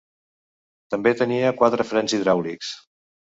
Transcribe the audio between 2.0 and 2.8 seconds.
hidràulics.